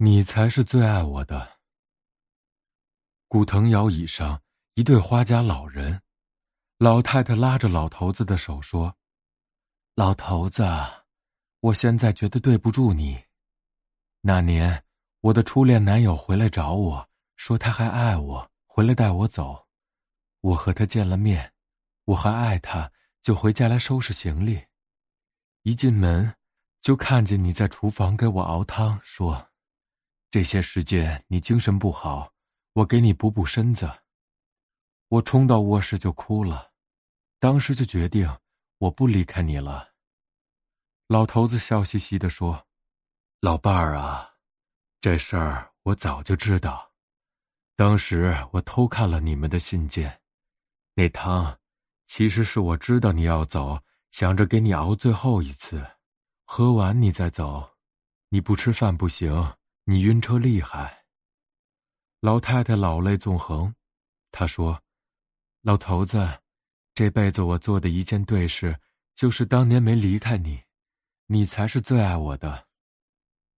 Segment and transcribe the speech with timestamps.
[0.00, 1.58] 你才是最爱我的。
[3.26, 4.40] 古藤摇椅上，
[4.74, 6.00] 一对花家老人，
[6.78, 8.96] 老太太拉着老头子的手说
[9.96, 10.64] ：“老头子，
[11.58, 13.24] 我现在觉得对不住你。
[14.20, 14.84] 那年，
[15.18, 19.66] 我的初恋男友回来找我说他还爱我，回来带我走。
[20.42, 21.52] 我和他见了面，
[22.04, 24.64] 我还爱他，就回家来收拾行李。
[25.64, 26.36] 一进门，
[26.80, 29.44] 就看见你在厨房给我熬汤，说。”
[30.30, 32.34] 这些时间你精神不好，
[32.74, 33.90] 我给你补补身子。
[35.08, 36.72] 我冲到卧室就哭了，
[37.38, 38.38] 当时就决定
[38.76, 39.94] 我不离开你了。
[41.06, 42.66] 老头子笑嘻嘻的说
[43.40, 44.34] ：“老伴儿啊，
[45.00, 46.92] 这事儿我早就知道。
[47.74, 50.20] 当时我偷看了你们的信件，
[50.92, 51.58] 那汤
[52.04, 55.86] 其实是我知道你要走，想着给你熬最后一次，
[56.44, 57.78] 喝完你再走。
[58.28, 59.32] 你不吃饭不行。”
[59.90, 61.06] 你晕车厉害。
[62.20, 63.74] 老太太老泪纵横，
[64.30, 64.82] 她说
[65.64, 66.42] ：“老头子，
[66.92, 68.78] 这辈子我做的一件对事，
[69.14, 70.62] 就是当年没离开你，
[71.24, 72.67] 你才是最爱我的。”